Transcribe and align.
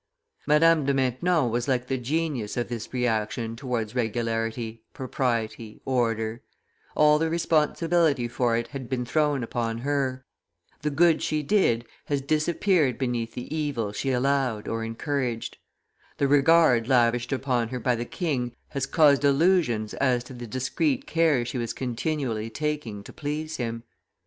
Madame 0.47 0.83
de 0.83 0.95
Maintenon 0.95 1.51
was 1.51 1.67
like 1.67 1.85
the 1.85 1.95
genius 1.99 2.57
of 2.57 2.69
this 2.69 2.91
reaction 2.91 3.55
towards 3.55 3.93
regularity, 3.93 4.81
propriety, 4.95 5.79
order; 5.85 6.41
all 6.95 7.19
the 7.19 7.29
responsibility 7.29 8.27
for 8.27 8.57
it 8.57 8.69
had 8.69 8.89
been 8.89 9.05
thrown 9.05 9.43
upon 9.43 9.77
her; 9.77 10.25
the 10.81 10.89
good 10.89 11.21
she 11.21 11.43
did 11.43 11.85
has 12.05 12.19
disappeared 12.19 12.97
beneath 12.97 13.35
the 13.35 13.55
evil 13.55 13.91
she 13.91 14.09
allowed 14.09 14.67
or 14.67 14.83
encouraged; 14.83 15.59
the 16.17 16.27
regard 16.27 16.87
lavished 16.87 17.31
upon 17.31 17.67
her 17.69 17.79
by 17.79 17.93
the 17.93 18.03
king 18.03 18.55
has 18.69 18.87
caused 18.87 19.23
illusions 19.23 19.93
as 19.93 20.23
to 20.23 20.33
the 20.33 20.47
discreet 20.47 21.05
care 21.05 21.45
she 21.45 21.59
was 21.59 21.73
continually 21.73 22.49
taking 22.49 23.03
to 23.03 23.13
please 23.13 23.57
him. 23.57 23.83